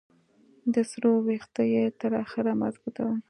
[0.73, 3.13] د سر ویښته یې تر اخره مضبوط وو.